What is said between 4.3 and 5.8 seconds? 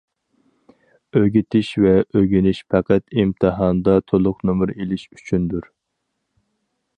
نومۇر ئېلىش ئۈچۈندۇر.